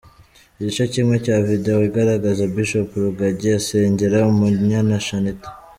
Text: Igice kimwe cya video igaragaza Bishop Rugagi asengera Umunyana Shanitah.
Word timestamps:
Igice 0.59 0.83
kimwe 0.93 1.15
cya 1.25 1.37
video 1.47 1.77
igaragaza 1.89 2.43
Bishop 2.53 2.89
Rugagi 3.03 3.49
asengera 3.59 4.17
Umunyana 4.31 4.97
Shanitah. 5.07 5.51